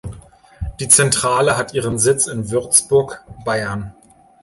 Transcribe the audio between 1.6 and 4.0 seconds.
ihren Sitz in Würzburg, Bayern.